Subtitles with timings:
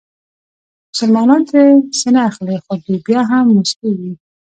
[0.91, 1.65] مسلمانان ترې
[1.99, 4.11] څه نه اخلي خو دوی بیا هم موسکېږي.